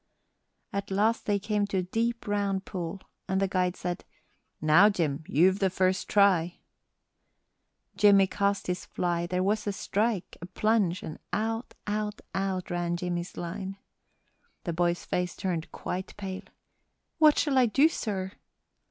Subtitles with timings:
[0.73, 4.03] At last they came to a deep, round pool, and the guide said,
[4.59, 6.57] "Now, Jim, you've the first try."
[7.95, 12.97] Jimmie cast his fly, there was a strike, a plunge, and out, out, out ran
[12.97, 13.77] Jimmie's line.
[14.63, 16.45] The boy's face turned quite pale.
[17.19, 18.31] "What shall I do, sir?"